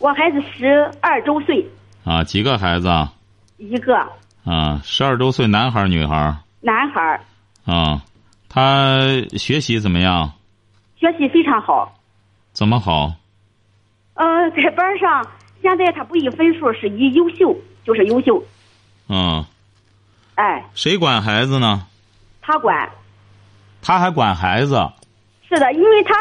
[0.00, 1.66] 我孩子十二周岁，
[2.04, 3.12] 啊，几个孩子啊？
[3.56, 3.96] 一个
[4.44, 6.36] 啊，十二周岁，男孩儿女孩儿？
[6.60, 7.20] 男孩儿，
[7.66, 8.02] 啊，
[8.48, 8.98] 他
[9.36, 10.32] 学习怎么样？
[10.96, 11.94] 学习非常好。
[12.52, 13.12] 怎么好？
[14.14, 15.24] 呃，在班上，
[15.62, 18.42] 现在他不以分数，是以优秀，就是优秀。
[19.08, 19.44] 嗯，
[20.34, 21.86] 哎，谁管孩子呢？
[22.40, 22.88] 他管。
[23.88, 24.74] 他还管孩子？
[25.48, 26.14] 是的，因为他，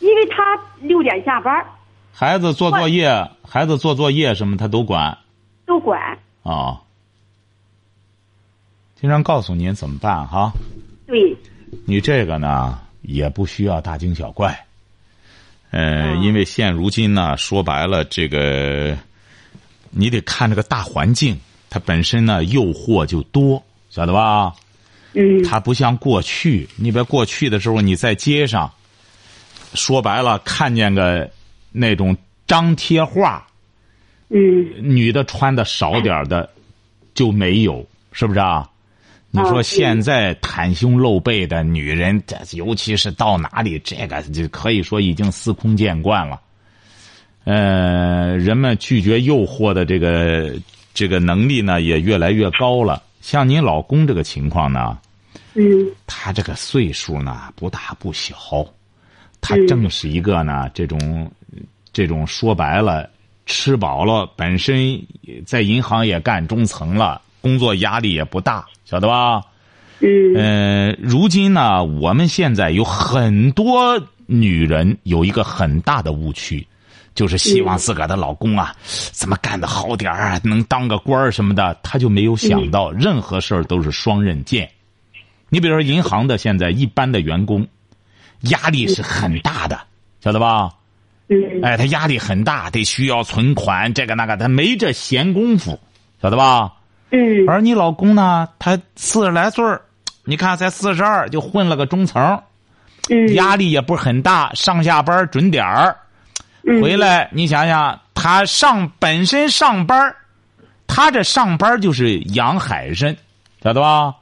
[0.00, 1.66] 因为他六点下班儿，
[2.12, 5.16] 孩子做作业，孩子做作业什么他都管
[5.64, 5.98] 都管。
[6.42, 6.82] 啊。
[9.00, 10.52] 经常告诉您怎么办哈？
[11.06, 11.34] 对，
[11.86, 14.66] 你这个呢也不需要大惊小怪，
[15.70, 18.94] 呃，因为现如今呢，说白了，这个
[19.88, 21.40] 你得看这个大环境，
[21.70, 24.52] 它本身呢诱惑就多，晓得吧？
[25.14, 28.70] 嗯他不像过去，你别过去的时候你在街上，
[29.74, 31.30] 说白了看见个
[31.72, 32.16] 那种
[32.46, 33.46] 张贴画，
[34.28, 36.48] 嗯女的穿的少点的
[37.14, 38.68] 就没有，是不是啊？
[39.30, 46.40] 你说啊现在袒胸露背的女人，这尤其是到哪里，这个就可以说已经司空见惯了。
[47.44, 50.54] 呃，人们拒绝诱惑的这个
[50.94, 53.02] 这个能力呢，也越来越高了。
[53.20, 54.98] 像您老公这个情况呢，
[55.54, 55.86] 嗯。
[56.06, 58.36] 他这个岁数呢不大不小，
[59.40, 59.66] 他嗯。
[59.66, 61.30] 正是一个呢这种
[61.92, 63.08] 这种说白了，
[63.46, 65.00] 吃饱了，本身
[65.44, 69.42] 在银行也干中层了，工作压力也不大，晓得吧？
[70.00, 70.34] 嗯。
[70.34, 76.66] 呃，如今呢，我们现在有很多女人有一个很大的误区，
[77.18, 78.72] 就是希望自个儿的老公啊，
[79.10, 84.70] 怎么干的好点儿啊，能当个官儿什么的，他就没有想到任何事儿都是双刃剑。
[85.48, 87.66] 你比如说银行的现在一般的员工，
[88.42, 89.80] 压力是很大的，
[90.20, 90.70] 晓得吧？
[91.28, 95.76] 嗯哎，他压力很大，得需要存款，这个那个，他没这闲工夫，
[96.22, 96.72] 晓得吧？
[97.10, 99.82] 嗯而你老公呢，他四十来岁儿
[100.22, 102.40] 你看才四十二就混了个中层，
[103.10, 105.96] 嗯压力也不是很大，上下班准点儿，嗯
[106.64, 110.16] 回来你想想，他上本身上班儿
[110.86, 113.16] 他这上班就是养海参，
[113.62, 114.14] 晓得吧？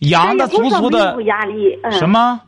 [0.00, 1.14] 养的足足的
[1.90, 2.40] 什么？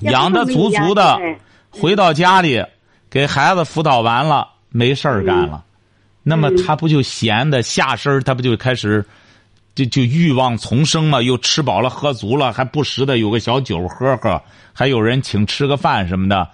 [0.00, 1.18] 养的足足的
[1.70, 2.64] 回到家里
[3.10, 5.64] 给孩子辅导完了，没事儿干了，
[6.22, 9.04] 那么他不就闲的下身他不就开始
[9.74, 11.20] 就就欲望丛生嘛？
[11.20, 14.40] 又吃饱了喝足了，还不时的有个小酒喝喝，
[14.72, 16.48] 还有人请吃个饭什么的。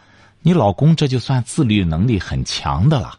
[0.47, 3.15] 你老公这就算自律能力很强的了，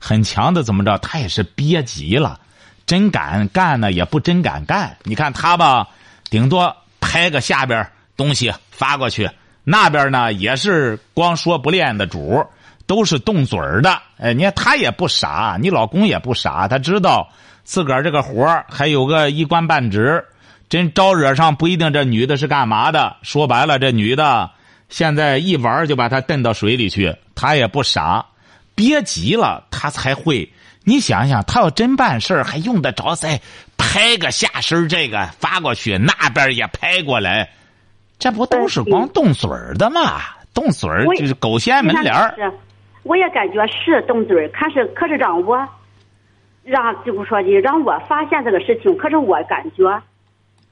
[0.00, 0.98] 很强的怎么着？
[0.98, 2.40] 他也是憋急了，
[2.86, 4.96] 真敢干呢也不真敢干。
[5.04, 5.86] 你看他吧，
[6.28, 9.30] 顶多拍个下边东西发过去，
[9.62, 12.44] 那边呢也是光说不练的主
[12.84, 14.02] 都是动嘴儿的。
[14.18, 17.30] 哎，你看他也不傻，你老公也不傻，他知道
[17.62, 20.24] 自个儿这个活还有个一官半职，
[20.68, 23.18] 真招惹上不一定这女的是干嘛的。
[23.22, 24.50] 说白了，这女的
[24.88, 28.24] 现在一玩就把他蹬到水里去，他也不傻，
[28.74, 30.52] 憋急了他才会。
[30.84, 33.40] 你想想，他要真办事儿，还用得着再
[33.76, 37.50] 拍个下身这个发过去，那边也拍过来，
[38.20, 40.20] 这不都是光动嘴儿的吗？
[40.54, 42.32] 动嘴儿就是狗掀门帘儿。
[42.36, 42.52] 是，
[43.02, 45.68] 我也感觉是动嘴儿，可是可是让我
[46.62, 50.02] 让就是说的让我发现这个事情，可是我感觉，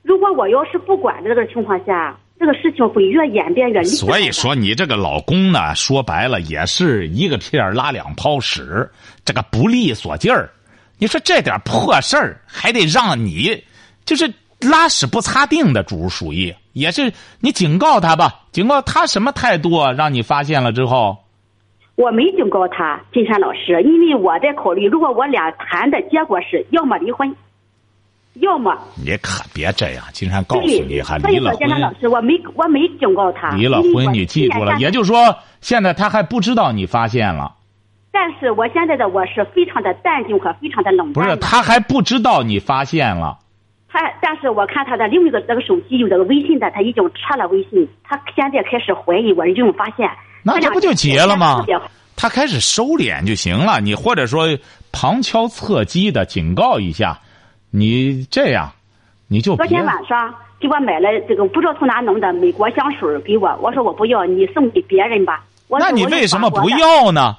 [0.02, 3.94] 如果我要是不管这个情况下，这个事情会越演变越厉害。
[3.94, 8.86] 所以说，你这个老公呢，说白了也是一个屁儿拉两泡屎，
[9.24, 10.50] 这个不利索劲儿。
[10.98, 13.64] 你说这点破事儿还得让你，
[14.04, 14.30] 就是
[14.60, 19.92] 拉屎不擦腚的主属于，也是你警告他吧，警告他什么态度啊？
[19.92, 21.16] 让你发现了之后，
[21.94, 27.34] 我没警告他，金山老师，因为我在考虑，如果我俩谈的结果是要么离婚，
[28.40, 30.04] 要么你可别这样。
[30.12, 34.76] 金山告诉你，还离了婚老师，我没我没警告他，离了婚，你记住了。
[34.78, 37.54] 也就是说，现在他还不知道你发现了，
[38.10, 41.36] 但是我现在的我是非常的淡定和非常的冷不是。
[41.36, 43.38] 他还不知道你发现了。
[43.88, 50.10] 他，但是我看他的另一个这个手机有这个微信的，他已经撤了微信，他现在开始怀疑我，已经发现。
[50.42, 51.64] 那这不就结了吗？
[52.16, 54.58] 他开始收敛就行了，你或者说
[54.92, 57.20] 旁敲侧击的警告一下，
[57.76, 58.70] 你这样，
[59.26, 65.44] 你就昨天晚上给我买了这个不知道从哪弄的美国香水给我，我说我不要，你送给别人吧。
[65.66, 66.70] 我那你为什么不？
[66.70, 67.36] 要呢？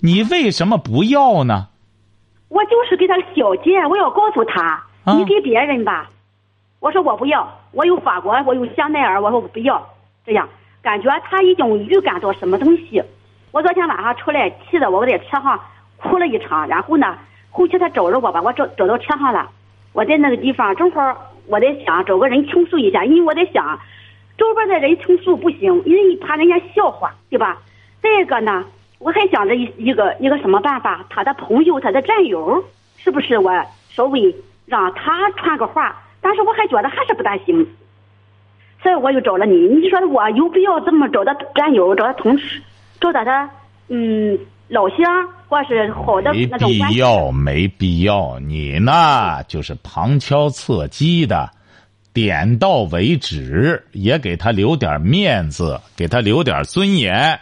[0.00, 1.68] 你为什么不要呢？
[2.48, 4.60] 我就是给他小姐，我要告诉他，
[5.04, 6.10] 啊你给别人吧。
[6.80, 9.80] 我说我不要，我有法国，我有香奈儿，我说我不要。
[10.24, 10.48] 这样
[10.82, 13.00] 感觉他已经预感到什么东西。
[13.52, 15.60] 我昨天晚上出来气的，我在车上
[15.96, 17.16] 哭了一场，然后呢，
[17.50, 19.48] 后期他找着我吧，我找找到车上了。
[19.96, 23.80] 我在那个地方正好，我在想找个人倾诉一下，因为我在想，
[24.36, 27.62] 周边的人倾诉不行，因为你怕人家笑话，对吧？
[28.02, 28.62] 再一个呢，
[28.98, 32.62] 我还想着一一个一个什么办法，他的朋友、他的战友，
[32.98, 33.50] 是不是我
[33.88, 35.96] 稍微让他传个话？
[36.20, 37.66] 但是我还觉得还是不大行，
[38.82, 39.56] 所以我又找了你。
[39.56, 42.60] 你说我有必要这么找他战友、找他同事、
[43.00, 43.48] 找他的
[43.88, 46.96] 嗯老乡，或是好的没那种关系？
[46.96, 48.38] 必要，没必要。
[48.40, 51.48] 你呢，就是旁敲侧击的，
[52.12, 57.38] 点到为止，也给他留点面子，给他留点尊严，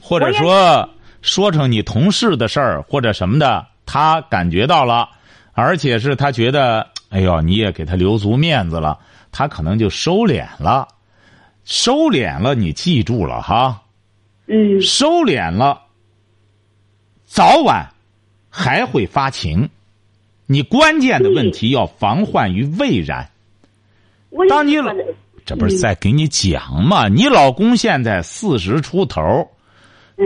[0.00, 0.88] 或者说
[1.22, 5.08] 说成你同事的事儿或者什么的，他感觉到了，
[5.52, 8.98] 而且是他觉得哎呦，你也给他留足面子了，
[9.30, 10.88] 他可能就收敛了，
[11.64, 13.80] 收敛了，你记住了哈，
[14.48, 15.80] 嗯收敛了，
[17.34, 17.92] 早晚
[18.48, 19.68] 还会发情。
[20.46, 23.28] 你关键的问题要防患于未然。
[24.30, 24.94] 我当你老
[25.44, 27.08] 这不是在给你讲吗？
[27.08, 29.50] 你老公现在四十出头，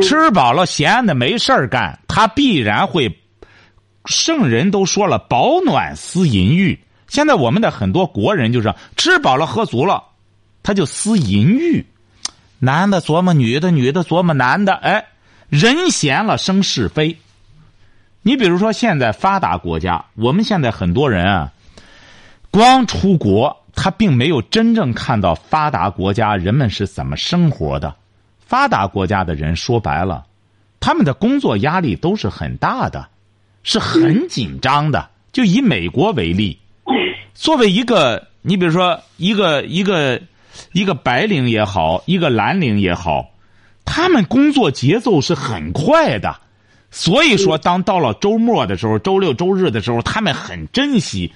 [0.02, 3.18] 吃饱了闲的没事儿干，他必然会。
[4.04, 6.78] 圣人都说了，保暖思淫欲。
[7.06, 10.04] 现在我们的很多国人就是吃饱了喝足了，
[10.62, 11.86] 他就思淫欲。
[12.58, 15.06] 男的琢磨女的，女的琢磨男的，哎，
[15.48, 17.16] 人闲了生是非。
[18.22, 21.52] 你比如说，现在发达国家，我们现在很多人啊，
[22.50, 27.94] 光出国，他并没有真正看到发达国家人们是怎么生活的。
[28.40, 30.26] 发达国家的人说白了，
[30.80, 33.08] 他们的工作压力都是很大的，
[33.62, 35.08] 是很紧张的。
[35.32, 36.58] 就以美国为例，
[37.34, 40.20] 作为一个，你比如说一个一个
[40.72, 43.30] 一个白领也好，一个蓝领也好，
[43.90, 46.36] 他们工作节奏是很快的。
[46.90, 51.32] 所以说，当到了周末的时候，周六周日的时候，他们很珍惜，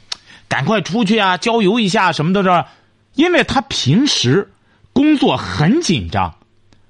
[0.48, 2.42] 赶快出去啊，郊游一下什么的。
[2.42, 2.66] 这，
[3.14, 4.50] 因为他平时
[4.92, 6.34] 工作很紧张，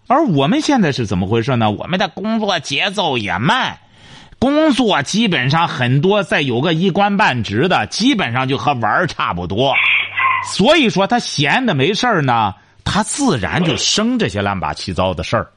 [0.06, 1.70] 而我们现在是怎么回事呢？
[1.70, 3.78] 我们的工作节奏也慢，
[4.38, 9.74] 工作基本上很多再有个一官半职的，基本上就和玩儿差不多。
[10.54, 15.50] 所以说，他闲的没事儿呢，他自然就生这些乱八七糟的事儿。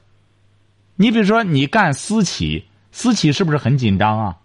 [0.96, 2.64] 你比如说，你干私企。
[2.92, 4.36] 私企是不是很紧张啊？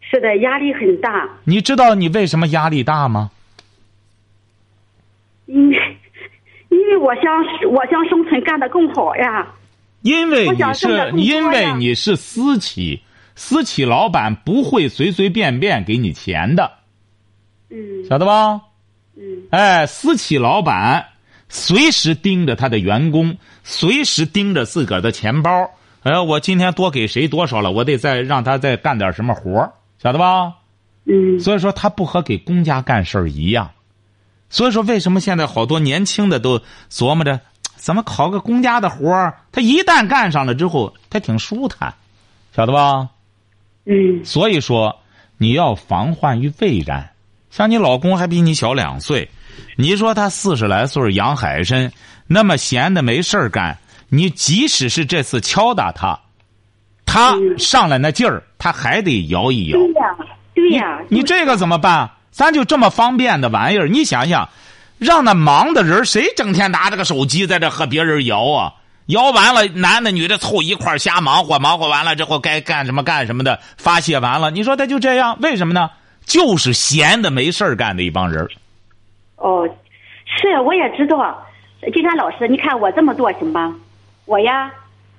[0.00, 1.26] 是的，压力很大。
[1.44, 3.30] 你知道你为什么压力大吗？
[5.46, 5.98] 因为，
[6.68, 7.24] 因为我想
[7.70, 9.46] 我想生存干得更好呀。
[10.02, 13.02] 因为你是因为你是私企，
[13.34, 16.70] 私企老板不会随随便便给你钱的，
[17.70, 18.60] 嗯晓得吧？
[19.16, 21.08] 嗯哎，私企老板
[21.48, 25.70] 随时盯着他的员工，随时盯着自个儿的钱包。
[26.02, 27.70] 哎，我今天多给谁多少了？
[27.70, 30.54] 我得再让他再干点什么活儿晓得吧？
[31.04, 33.70] 嗯所以说，他不和给公家干事儿一样。
[34.50, 37.40] 所以说，为什么现在好多年轻的都琢磨着
[37.76, 39.38] 怎么考个公家的活儿？
[39.50, 41.94] 他一旦干上了之后，他挺舒坦，
[42.54, 43.08] 晓得吧？
[43.86, 45.00] 嗯所以说，
[45.38, 47.10] 你要防患于未然。
[47.50, 49.30] 像你老公还比你小两岁，
[49.76, 51.92] 你说他四十来岁养海参，
[52.26, 56.18] 那么闲的没事儿干，你即使是这次敲打他，
[57.06, 59.78] 他上来那劲儿，他还得摇一摇。
[59.78, 60.16] 对呀
[60.54, 60.98] 对呀。
[61.08, 62.10] 你这个怎么办？
[62.30, 64.48] 咱就这么方便的玩意儿，你想想，
[64.98, 68.74] 让那忙的人谁整天拿着个手机在这和别人摇啊？
[69.06, 75.38] 摇完了，男的女的凑一块儿瞎忙活，忙活完了之后该干什么干什么的，发泄完了，你说他就这样？
[75.40, 75.88] 为什么呢？
[76.26, 78.50] 就是闲的没事儿干的一帮人儿。
[79.38, 79.68] 哦，
[80.24, 81.44] 是我也知道。
[81.92, 83.74] 金山老师，你看我这么做行吧？
[84.26, 84.70] 我呀，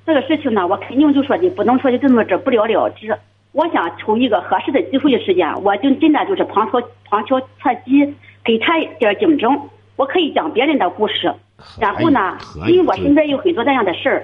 [0.06, 3.18] 这个事情呢，我肯定就说的不能说的这么着不了了之。
[3.54, 9.60] 我想求一个合适的机会的时间，我就真的就是旁敲旁敲侧击，给他点儿竞争。
[9.96, 11.34] 我可以讲别人的故事，
[11.80, 14.24] 然后呢，因为我身边有很多这样的事儿，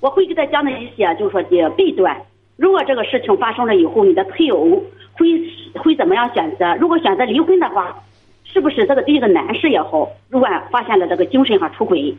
[0.00, 2.16] 我会给他讲的一些就是说的弊端。
[2.56, 4.82] 如果这个事情发生了以后，你的配偶
[5.14, 5.26] 会
[5.82, 6.76] 会怎么样选择？
[6.76, 7.96] 如果选择离婚的话，
[8.52, 10.10] 是不是这个对这个男士也好？
[10.28, 12.14] 如果发现了这个精神上出轨，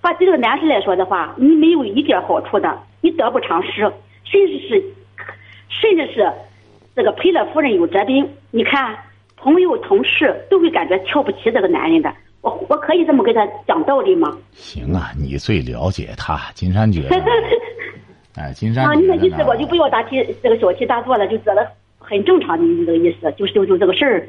[0.00, 3.80] 把对这个男士来说的话，你没有一点好处的，你得不偿失，
[4.24, 4.84] 甚至是，
[5.68, 6.30] 甚至是
[6.94, 8.28] 这个赔了夫人又折兵。
[8.50, 8.94] 你看，
[9.36, 12.12] 朋友、同事都会感觉瞧不起这个男人的。
[12.42, 14.36] 我我可以这么跟他讲道理吗？
[14.52, 17.16] 行啊，你最了解他，金山觉得。
[18.36, 21.66] 哎，金山啊，你的意思我就不要大题这个小题大做了，就觉得
[21.98, 24.28] 很正常的你这个意思，就是就就这个事儿。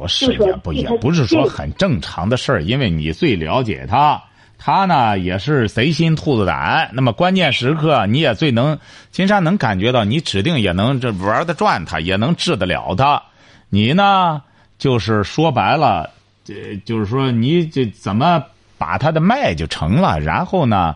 [0.00, 4.22] 不是也不也不是说很正常的事儿，因为你最了解他，
[4.58, 6.90] 他呢也是贼心兔子胆。
[6.92, 8.78] 那么关键时刻，你也最能，
[9.10, 13.22] 金山能感觉到你指定也能这玩得转他，也能治得了他。
[13.68, 14.42] 你呢，
[14.78, 16.10] 就是说白了，
[16.44, 18.42] 这就是说你这怎么
[18.78, 20.94] 把他的脉就成了，然后呢，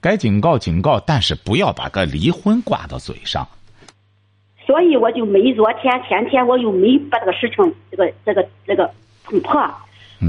[0.00, 3.46] 该警告警告，但是不要把个离婚挂到嘴上。
[4.70, 8.88] 所以我就没昨天前天我又没把这个事情这个这个这个
[9.24, 9.60] 捅破，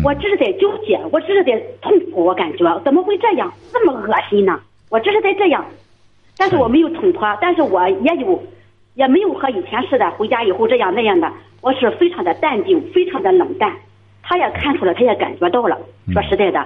[0.04, 4.60] 我只是在纠结，我只是在痛苦，我感觉怎么会这样这么恶心呢？
[4.90, 5.64] 我只是在这样，
[6.38, 8.44] 但是我没有捅破，但是我也有
[8.96, 11.32] 也没有和以前似的回家以后这样那样的，
[11.62, 13.72] 我是非常的淡定，非常的冷淡，
[14.24, 15.78] 他也看出了，他也感觉到了，
[16.12, 16.66] 说实在的，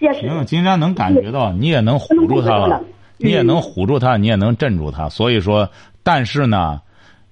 [0.00, 0.28] 也是。
[0.28, 2.84] 行，金山能感觉到，你也能唬住他了，
[3.16, 5.08] 你也能唬住他，你也能镇住他。
[5.08, 5.70] 所以说，
[6.06, 6.80] 但是呢，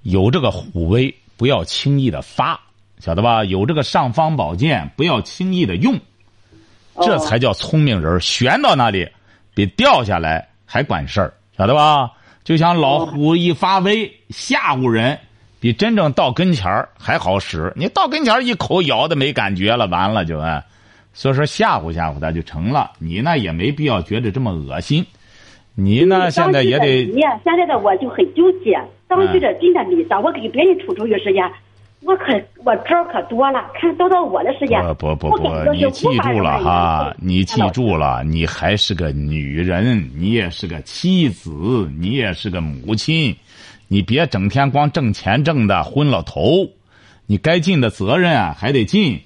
[0.03, 2.59] 有这个虎威，不要轻易的发，
[2.99, 3.45] 晓得吧？
[3.45, 5.97] 有这个尚方宝剑，不要轻易的用，
[6.97, 8.21] 这才叫聪明人。
[8.21, 9.09] 悬到那里，
[9.55, 12.11] 比掉下来还管事儿，晓得吧？
[12.43, 15.17] 就像老虎一发威吓唬人，
[15.61, 17.73] 比真正到跟前儿还好使。
[17.77, 20.61] 你到跟前儿一口咬的没感觉了，完了就哎。
[21.13, 22.91] 所以说吓唬吓唬他就成了。
[22.99, 25.07] 你呢也没必要觉得这么恶心。
[25.75, 27.05] 你呢现在也得。
[27.07, 28.81] 你现在的我就很纠结。
[29.07, 31.45] 当局者真的没当，我给别人出主意时间，
[32.03, 32.33] 我可
[32.65, 33.71] 我招可多了。
[33.75, 41.51] 看到到我的时间，不不不不，你记住了哈，你记住了，你还是个女人，你也是个妻子，
[41.99, 43.37] 你也是个母亲，
[43.87, 46.67] 你别整天光挣钱挣的昏了头，
[47.27, 49.21] 你该尽的责任啊还得尽。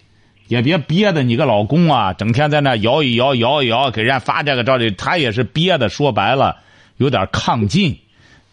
[0.48, 5.88] 也别憋的，你个老公啊，整天在那摇一摇，摇一摇，给人家发这个照的，他也是憋的。
[5.88, 6.56] 说白了，
[6.96, 7.96] 有点亢进。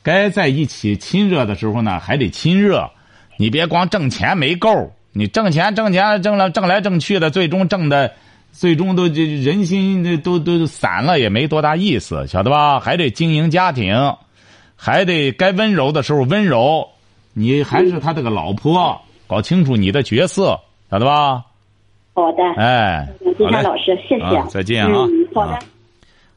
[0.03, 2.91] 该在一起亲热的时候呢，还得亲热。
[3.37, 8.13] 你别光挣钱没够，你挣钱挣钱挣了挣来挣去的，最终挣的，
[8.51, 12.79] 最终都这人心都都散了，也没多大意思，晓得吧？
[12.79, 14.15] 还得经营家庭，
[14.75, 16.87] 还得该温柔的时候温柔。
[17.33, 20.59] 你还是他这个老婆，搞清楚你的角色，
[20.91, 21.43] 晓得吧？
[22.15, 23.07] 好的，哎，
[23.37, 24.89] 金山老师，谢谢，再见啊！
[24.89, 25.59] 嗯，好的，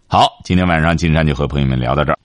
[0.08, 2.18] 好，今天晚上金山就和朋友们聊到这儿。